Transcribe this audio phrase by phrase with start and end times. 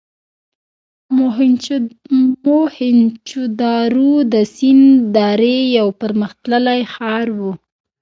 [2.45, 7.39] موهنچودارو د سند درې یو پرمختللی ښار و.